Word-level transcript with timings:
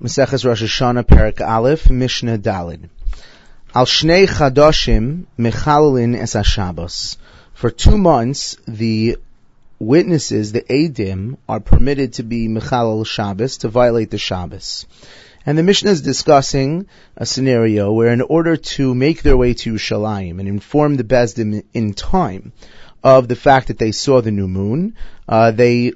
Maseches 0.00 0.44
Rosh 0.44 0.62
Hashanah, 0.62 1.02
Perek 1.02 1.40
Aleph, 1.40 1.90
Mishnah 1.90 2.38
Dalid. 2.38 2.88
Al 3.74 3.84
Shnei 3.84 4.28
Chadoshim 4.28 5.24
Mechalin 5.36 6.16
Es 6.16 6.34
HaShabbos. 6.34 7.16
For 7.52 7.70
two 7.70 7.98
months, 7.98 8.56
the 8.68 9.16
witnesses, 9.80 10.52
the 10.52 10.60
Adim, 10.62 11.38
are 11.48 11.58
permitted 11.58 12.12
to 12.12 12.22
be 12.22 12.46
Mechalal 12.46 13.04
Shabbos, 13.04 13.58
to 13.58 13.68
violate 13.68 14.10
the 14.10 14.18
Shabbos. 14.18 14.86
And 15.44 15.58
the 15.58 15.64
Mishnah 15.64 15.90
is 15.90 16.02
discussing 16.02 16.86
a 17.16 17.26
scenario 17.26 17.90
where 17.90 18.12
in 18.12 18.20
order 18.20 18.56
to 18.56 18.94
make 18.94 19.22
their 19.22 19.36
way 19.36 19.54
to 19.54 19.74
Yerushalayim 19.74 20.38
and 20.38 20.46
inform 20.46 20.96
the 20.96 21.02
Beis 21.02 21.34
Din 21.34 21.64
in 21.74 21.94
time 21.94 22.52
of 23.02 23.28
the 23.28 23.36
fact 23.36 23.68
that 23.68 23.78
they 23.78 23.92
saw 23.92 24.20
the 24.20 24.30
new 24.30 24.48
moon, 24.48 24.94
uh, 25.28 25.50
they 25.50 25.92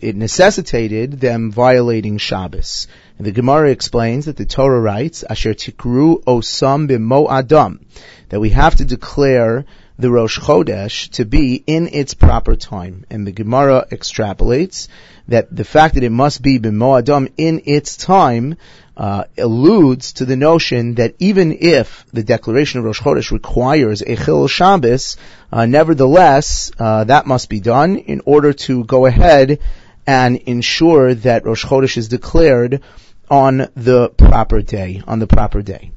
it 0.00 0.16
necessitated 0.16 1.20
them 1.20 1.50
violating 1.50 2.18
Shabbos. 2.18 2.88
And 3.18 3.26
the 3.26 3.32
Gemara 3.32 3.70
explains 3.70 4.26
that 4.26 4.36
the 4.36 4.44
Torah 4.44 4.80
writes, 4.80 5.24
"Asher 5.28 5.52
tikru 5.52 6.22
osam 6.22 6.88
b'mo 6.88 7.28
adam," 7.28 7.80
that 8.28 8.38
we 8.38 8.50
have 8.50 8.76
to 8.76 8.84
declare 8.84 9.64
the 9.98 10.08
Rosh 10.08 10.38
Chodesh 10.38 11.10
to 11.14 11.24
be 11.24 11.64
in 11.66 11.88
its 11.88 12.14
proper 12.14 12.54
time. 12.54 13.04
And 13.10 13.26
the 13.26 13.32
Gemara 13.32 13.86
extrapolates 13.90 14.86
that 15.26 15.48
the 15.50 15.64
fact 15.64 15.96
that 15.96 16.04
it 16.04 16.12
must 16.12 16.42
be 16.42 16.60
b'mo 16.60 17.00
adam 17.00 17.26
in 17.36 17.62
its 17.64 17.96
time 17.96 18.54
uh, 18.96 19.24
alludes 19.36 20.12
to 20.12 20.24
the 20.24 20.36
notion 20.36 20.94
that 20.94 21.16
even 21.18 21.58
if 21.58 22.04
the 22.12 22.22
declaration 22.22 22.78
of 22.78 22.84
Rosh 22.84 23.00
Chodesh 23.00 23.32
requires 23.32 24.00
a 24.00 24.14
Chilul 24.14 24.48
Shabbos, 24.48 25.16
uh, 25.52 25.66
nevertheless, 25.66 26.70
uh, 26.78 27.02
that 27.02 27.26
must 27.26 27.48
be 27.48 27.58
done 27.58 27.96
in 27.96 28.22
order 28.24 28.52
to 28.52 28.84
go 28.84 29.06
ahead 29.06 29.58
and 30.06 30.36
ensure 30.36 31.14
that 31.14 31.44
Rosh 31.44 31.64
Chodesh 31.64 31.96
is 31.96 32.06
declared 32.06 32.80
on 33.30 33.68
the 33.74 34.08
proper 34.10 34.62
day, 34.62 35.02
on 35.06 35.18
the 35.18 35.26
proper 35.26 35.62
day. 35.62 35.92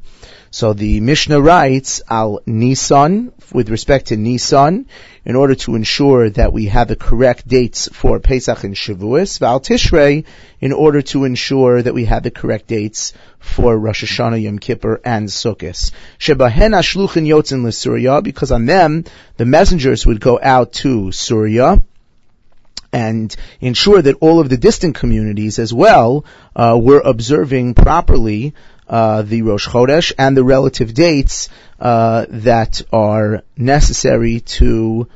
So 0.54 0.74
the 0.74 1.00
Mishnah 1.00 1.40
writes 1.40 2.02
al 2.10 2.42
Nisan 2.46 3.32
with 3.54 3.70
respect 3.70 4.08
to 4.08 4.18
Nisan 4.18 4.88
in 5.24 5.38
order 5.38 5.56
to 5.56 5.76
ensure 5.76 6.30
that 6.30 6.52
we 6.52 6.66
have 6.66 6.90
the 6.90 6.98
correct 6.98 7.48
dates 7.48 7.88
for 7.94 8.20
Pesach 8.20 8.66
and 8.66 8.76
Shavuos, 8.76 9.40
Val 9.40 9.62
Tishrei 9.62 10.26
in 10.60 10.74
order 10.74 11.02
to 11.04 11.24
ensure 11.24 11.82
that 11.82 11.94
we 11.94 12.04
have 12.04 12.24
the 12.24 12.32
correct 12.32 12.68
dates 12.68 13.14
for 13.40 13.78
Rosh 13.78 14.04
Hashanah, 14.04 14.42
Yom 14.42 14.60
Kippur, 14.60 15.00
and 15.06 15.30
Sukkot. 15.30 15.92
Shebahen 16.20 16.74
Hashluchin 16.76 17.26
Yotzin 17.26 17.62
LeSurya 17.62 18.22
because 18.22 18.52
on 18.52 18.66
them 18.66 19.06
the 19.38 19.46
messengers 19.46 20.06
would 20.06 20.20
go 20.20 20.38
out 20.42 20.74
to 20.74 21.14
Surya 21.14 21.82
and 22.94 23.36
ensure 23.60 24.02
that 24.02 24.18
all 24.22 24.40
of 24.40 24.50
the 24.50 24.58
distant 24.58 24.96
communities 24.96 25.60
as 25.60 25.74
well 25.74 26.26
uh, 26.56 26.78
were 26.82 27.00
observing 27.00 27.74
properly 27.74 28.54
uh, 28.88 29.22
the 29.22 29.42
Rosh 29.42 29.68
Chodesh 29.68 30.12
and 30.18 30.36
the 30.36 30.44
relative 30.44 30.94
dates 30.94 31.48
uh, 31.80 32.26
that 32.30 32.82
are 32.92 33.44
necessary 33.56 34.42
to 34.42 35.08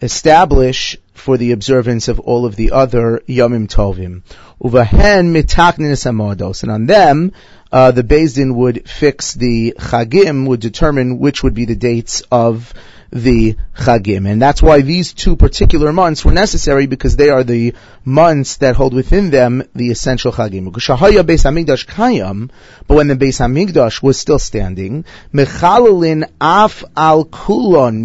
establish 0.00 0.96
for 1.14 1.36
the 1.36 1.52
observance 1.52 2.08
of 2.08 2.20
all 2.20 2.46
of 2.46 2.54
the 2.54 2.72
other 2.72 3.22
Yomim 3.26 3.66
Tovim. 3.66 4.22
Uvahen 4.62 5.32
mitaknin 5.34 5.92
amodos, 5.92 6.62
and 6.62 6.70
on 6.70 6.86
them, 6.86 7.32
uh, 7.72 7.90
the 7.90 8.02
Din 8.02 8.54
would 8.54 8.88
fix 8.88 9.34
the 9.34 9.74
Chagim, 9.78 10.46
would 10.46 10.60
determine 10.60 11.18
which 11.18 11.42
would 11.42 11.54
be 11.54 11.64
the 11.64 11.74
dates 11.74 12.22
of 12.30 12.72
the 13.22 13.56
Chagim. 13.76 14.28
And 14.28 14.40
that's 14.40 14.62
why 14.62 14.82
these 14.82 15.12
two 15.12 15.36
particular 15.36 15.92
months 15.92 16.24
were 16.24 16.32
necessary 16.32 16.86
because 16.86 17.16
they 17.16 17.30
are 17.30 17.44
the 17.44 17.74
months 18.04 18.56
that 18.58 18.76
hold 18.76 18.94
within 18.94 19.30
them 19.30 19.62
the 19.74 19.90
essential 19.90 20.32
Chagim. 20.32 20.64
But 22.86 22.94
when 22.94 23.08
the 23.08 23.16
Beis 23.16 23.38
Hamikdash 23.40 24.02
was 24.02 24.18
still 24.18 24.38
standing, 24.38 25.04
af 25.34 26.84
al 26.96 27.24
kulon 27.24 28.04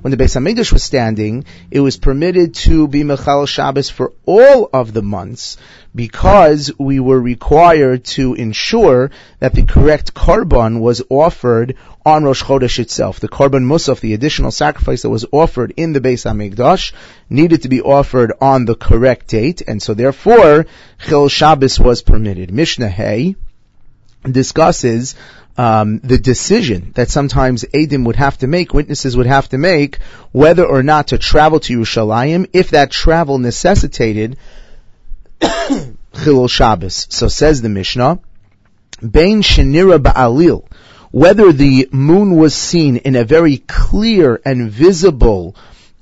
when 0.00 0.12
the 0.12 0.16
Beis 0.16 0.36
Hamikdash 0.36 0.72
was 0.72 0.84
standing, 0.84 1.44
it 1.72 1.80
was 1.80 1.96
permitted 1.96 2.54
to 2.54 2.86
be 2.86 3.02
Mechal 3.02 3.48
Shabbos 3.48 3.90
for 3.90 4.12
all 4.26 4.70
of 4.72 4.92
the 4.92 5.02
months 5.02 5.56
because 5.94 6.70
we 6.78 7.00
were 7.00 7.20
required 7.20 8.04
to 8.04 8.34
ensure 8.34 9.10
that 9.40 9.54
the 9.54 9.64
correct 9.64 10.14
korban 10.14 10.80
was 10.80 11.02
offered 11.08 11.74
on 12.08 12.24
Rosh 12.24 12.42
Chodesh 12.42 12.78
itself. 12.78 13.20
The 13.20 13.28
korban 13.28 13.64
musaf, 13.64 14.00
the 14.00 14.14
additional 14.14 14.50
sacrifice 14.50 15.02
that 15.02 15.10
was 15.10 15.26
offered 15.30 15.74
in 15.76 15.92
the 15.92 16.00
Beis 16.00 16.24
Hamikdash, 16.24 16.92
needed 17.28 17.62
to 17.62 17.68
be 17.68 17.80
offered 17.80 18.32
on 18.40 18.64
the 18.64 18.74
correct 18.74 19.28
date, 19.28 19.62
and 19.66 19.82
so 19.82 19.94
therefore 19.94 20.66
Chilul 21.04 21.30
Shabbos 21.30 21.78
was 21.78 22.02
permitted. 22.02 22.52
Mishnah 22.52 22.88
Hay 22.88 23.36
discusses 24.22 25.14
um, 25.56 25.98
the 25.98 26.18
decision 26.18 26.92
that 26.94 27.10
sometimes 27.10 27.64
Adim 27.64 28.06
would 28.06 28.16
have 28.16 28.38
to 28.38 28.46
make, 28.46 28.72
witnesses 28.72 29.16
would 29.16 29.26
have 29.26 29.48
to 29.50 29.58
make, 29.58 29.98
whether 30.32 30.64
or 30.64 30.82
not 30.82 31.08
to 31.08 31.18
travel 31.18 31.60
to 31.60 31.78
Yerushalayim, 31.78 32.48
if 32.52 32.70
that 32.70 32.90
travel 32.90 33.38
necessitated 33.38 34.38
Chilul 35.40 36.48
Shabbos. 36.48 37.06
So 37.10 37.28
says 37.28 37.60
the 37.60 37.68
Mishnah, 37.68 38.20
Bain 39.00 39.42
Shenira 39.42 39.98
Ba'alil, 39.98 40.64
whether 41.10 41.52
the 41.52 41.88
moon 41.92 42.36
was 42.36 42.54
seen 42.54 42.96
in 42.96 43.16
a 43.16 43.24
very 43.24 43.58
clear 43.58 44.40
and 44.44 44.70
visible 44.70 45.56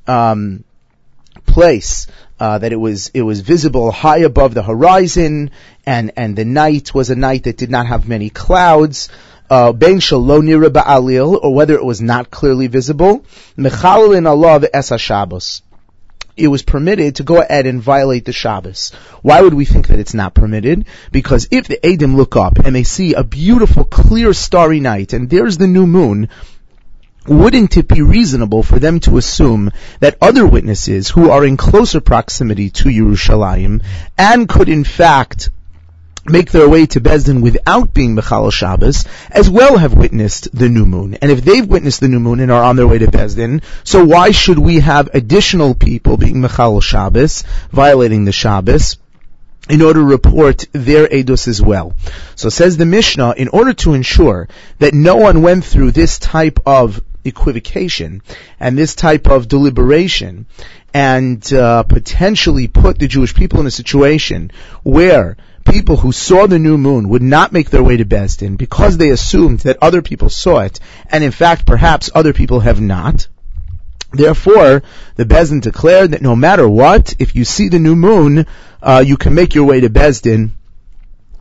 um, 0.06 0.64
place, 1.46 2.06
uh, 2.38 2.58
that 2.58 2.72
it 2.72 2.76
was 2.76 3.10
it 3.14 3.22
was 3.22 3.40
visible 3.40 3.90
high 3.90 4.18
above 4.18 4.54
the 4.54 4.62
horizon, 4.62 5.50
and 5.86 6.12
and 6.16 6.36
the 6.36 6.44
night 6.44 6.94
was 6.94 7.10
a 7.10 7.16
night 7.16 7.44
that 7.44 7.56
did 7.56 7.70
not 7.70 7.86
have 7.86 8.08
many 8.08 8.30
clouds 8.30 9.08
uh, 9.50 9.72
ben 9.72 10.00
shalonira 10.00 10.68
ba'alil, 10.68 11.38
or 11.42 11.54
whether 11.54 11.74
it 11.74 11.84
was 11.84 12.00
not 12.00 12.30
clearly 12.30 12.66
visible, 12.66 13.24
mechalil 13.56 14.16
in 14.16 14.26
Allah 14.26 14.62
es. 14.72 15.62
It 16.36 16.48
was 16.48 16.62
permitted 16.62 17.16
to 17.16 17.22
go 17.22 17.40
ahead 17.40 17.66
and 17.66 17.80
violate 17.80 18.26
the 18.26 18.32
Shabbos. 18.32 18.92
Why 19.22 19.40
would 19.40 19.54
we 19.54 19.64
think 19.64 19.88
that 19.88 19.98
it's 19.98 20.12
not 20.12 20.34
permitted? 20.34 20.86
Because 21.10 21.48
if 21.50 21.66
the 21.66 21.78
Adim 21.82 22.14
look 22.14 22.36
up 22.36 22.58
and 22.58 22.76
they 22.76 22.82
see 22.82 23.14
a 23.14 23.24
beautiful, 23.24 23.84
clear, 23.84 24.34
starry 24.34 24.80
night, 24.80 25.14
and 25.14 25.30
there's 25.30 25.56
the 25.56 25.66
new 25.66 25.86
moon, 25.86 26.28
wouldn't 27.26 27.76
it 27.76 27.88
be 27.88 28.02
reasonable 28.02 28.62
for 28.62 28.78
them 28.78 29.00
to 29.00 29.16
assume 29.16 29.72
that 30.00 30.18
other 30.20 30.46
witnesses 30.46 31.08
who 31.08 31.30
are 31.30 31.44
in 31.44 31.56
closer 31.56 32.00
proximity 32.00 32.70
to 32.70 32.90
Yerushalayim 32.90 33.82
and 34.18 34.48
could 34.48 34.68
in 34.68 34.84
fact 34.84 35.50
make 36.30 36.50
their 36.50 36.68
way 36.68 36.86
to 36.86 37.00
Beis 37.00 37.26
Din 37.26 37.40
without 37.40 37.94
being 37.94 38.16
Mechal 38.16 38.52
Shabbos, 38.52 39.04
as 39.30 39.48
well 39.48 39.76
have 39.78 39.94
witnessed 39.94 40.48
the 40.56 40.68
new 40.68 40.86
moon. 40.86 41.18
And 41.20 41.30
if 41.30 41.44
they've 41.44 41.66
witnessed 41.66 42.00
the 42.00 42.08
new 42.08 42.20
moon 42.20 42.40
and 42.40 42.50
are 42.50 42.62
on 42.62 42.76
their 42.76 42.86
way 42.86 42.98
to 42.98 43.06
Beis 43.06 43.36
Din, 43.36 43.62
so 43.84 44.04
why 44.04 44.30
should 44.30 44.58
we 44.58 44.80
have 44.80 45.10
additional 45.14 45.74
people 45.74 46.16
being 46.16 46.36
Mechal 46.36 46.82
Shabbos, 46.82 47.44
violating 47.70 48.24
the 48.24 48.32
Shabbos? 48.32 48.98
in 49.68 49.82
order 49.82 49.98
to 49.98 50.06
report 50.06 50.64
their 50.72 51.08
edus 51.08 51.48
as 51.48 51.60
well. 51.60 51.94
So 52.36 52.48
says 52.48 52.76
the 52.76 52.86
Mishnah, 52.86 53.34
in 53.36 53.48
order 53.48 53.72
to 53.74 53.94
ensure 53.94 54.48
that 54.78 54.94
no 54.94 55.16
one 55.16 55.42
went 55.42 55.64
through 55.64 55.90
this 55.90 56.20
type 56.20 56.60
of 56.66 57.00
equivocation 57.26 58.22
and 58.58 58.78
this 58.78 58.94
type 58.94 59.26
of 59.26 59.48
deliberation 59.48 60.46
and 60.94 61.52
uh, 61.52 61.82
potentially 61.82 62.68
put 62.68 62.98
the 62.98 63.08
Jewish 63.08 63.34
people 63.34 63.60
in 63.60 63.66
a 63.66 63.70
situation 63.70 64.50
where 64.82 65.36
people 65.66 65.96
who 65.96 66.12
saw 66.12 66.46
the 66.46 66.58
new 66.58 66.78
moon 66.78 67.08
would 67.08 67.22
not 67.22 67.52
make 67.52 67.70
their 67.70 67.82
way 67.82 67.96
to 67.96 68.04
Beis 68.04 68.38
Din 68.38 68.56
because 68.56 68.96
they 68.96 69.10
assumed 69.10 69.60
that 69.60 69.78
other 69.82 70.00
people 70.00 70.30
saw 70.30 70.60
it, 70.60 70.80
and 71.10 71.22
in 71.22 71.32
fact 71.32 71.66
perhaps 71.66 72.10
other 72.14 72.32
people 72.32 72.60
have 72.60 72.80
not. 72.80 73.28
Therefore, 74.12 74.82
the 75.16 75.24
Beis 75.24 75.50
Din 75.50 75.60
declared 75.60 76.12
that 76.12 76.22
no 76.22 76.36
matter 76.36 76.68
what, 76.68 77.14
if 77.18 77.34
you 77.34 77.44
see 77.44 77.68
the 77.68 77.78
new 77.78 77.96
moon, 77.96 78.46
uh, 78.82 79.04
you 79.06 79.16
can 79.16 79.34
make 79.34 79.54
your 79.54 79.64
way 79.64 79.80
to 79.80 79.90
Beis 79.90 80.22
Din, 80.22 80.55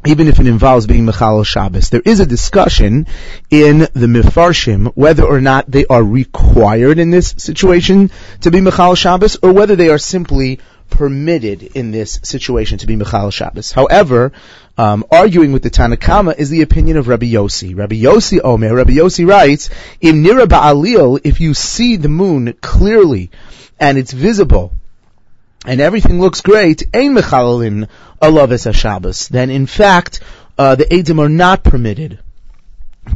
even 0.05 0.27
if 0.27 0.39
it 0.39 0.47
involves 0.47 0.87
being 0.87 1.05
Mechal 1.05 1.45
Shabbos. 1.45 1.89
There 1.89 2.01
is 2.03 2.19
a 2.19 2.25
discussion 2.25 3.07
in 3.49 3.79
the 3.79 4.07
Mefarshim 4.07 4.91
whether 4.95 5.23
or 5.23 5.41
not 5.41 5.69
they 5.69 5.85
are 5.85 6.03
required 6.03 6.99
in 6.99 7.09
this 7.09 7.33
situation 7.37 8.11
to 8.41 8.51
be 8.51 8.59
Mechal 8.59 8.95
Shabbos, 8.95 9.37
or 9.41 9.51
whether 9.51 9.75
they 9.75 9.89
are 9.89 9.97
simply 9.97 10.59
permitted 10.89 11.63
in 11.63 11.91
this 11.91 12.19
situation 12.23 12.77
to 12.77 12.87
be 12.87 12.95
Michal 12.95 13.31
Shabbos. 13.31 13.71
However, 13.71 14.31
um, 14.77 15.03
arguing 15.11 15.51
with 15.51 15.63
the 15.63 15.69
Tanna 15.69 15.97
Kamma 15.97 16.37
is 16.37 16.49
the 16.49 16.61
opinion 16.61 16.97
of 16.97 17.07
Rabbi 17.07 17.25
Yossi. 17.25 17.75
Rabbi 17.75 17.95
Yossi 17.95 18.39
Omer, 18.43 18.75
Rabbi 18.75 18.93
Yossi 18.93 19.27
writes, 19.27 19.69
"In 20.01 20.23
Nira 20.23 20.45
Ba'alil, 20.45 21.19
if 21.23 21.39
you 21.39 21.53
see 21.53 21.97
the 21.97 22.09
moon 22.09 22.53
clearly 22.61 23.31
and 23.79 23.97
it's 23.97 24.13
visible, 24.13 24.73
and 25.65 25.81
everything 25.81 26.19
looks 26.19 26.41
great, 26.41 26.83
Ein 26.93 27.15
Mechalin 27.15 27.87
Alav 28.21 28.75
Shabbos, 28.75 29.27
then 29.27 29.49
in 29.49 29.65
fact, 29.65 30.21
uh, 30.57 30.75
the 30.75 30.85
Edim 30.85 31.19
are 31.19 31.29
not 31.29 31.63
permitted 31.63 32.19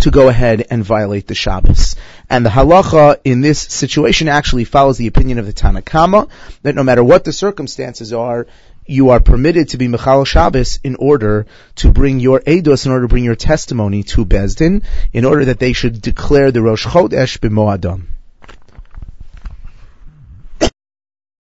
to 0.01 0.12
go 0.12 0.30
ahead 0.30 0.68
and 0.69 0.84
violate 0.84 1.28
the 1.28 1.36
Shabbos. 1.36 1.96
And 2.30 2.46
the 2.46 2.50
halacha 2.50 3.19
in 3.24 3.42
this 3.42 3.60
situation 3.60 4.28
actually 4.28 4.66
follows 4.66 4.98
the 4.98 5.07
opinion 5.07 5.40
of 5.40 5.46
the 5.46 5.54
Tanna 5.54 5.81
Kamma 5.81 6.30
that 6.62 6.75
no 6.75 6.84
matter 6.84 7.04
what 7.04 7.24
the 7.24 7.34
circumstances 7.34 8.13
are, 8.13 8.48
you 8.86 9.10
are 9.12 9.19
permitted 9.19 9.69
to 9.69 9.78
be 9.78 9.88
Michal 9.88 10.25
Shabbos 10.25 10.80
in 10.84 10.95
order 10.95 11.45
to 11.75 11.92
bring 11.92 12.19
your 12.19 12.40
Eidos, 12.40 12.86
in 12.86 12.92
order 12.92 13.06
to 13.06 13.07
bring 13.07 13.24
your 13.24 13.36
testimony 13.36 14.04
to 14.04 14.25
Beis 14.25 14.56
Din, 14.56 14.84
in 15.13 15.25
order 15.25 15.45
that 15.45 15.60
they 15.60 15.74
should 15.74 16.02
declare 16.02 16.52
the 16.52 16.62
Rosh 16.62 16.86
Chodesh 16.86 17.38
b'Moadam. 17.38 18.07